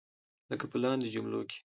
لکه 0.51 0.65
په 0.71 0.77
لاندې 0.83 1.07
جملو 1.15 1.41
کې. 1.49 1.57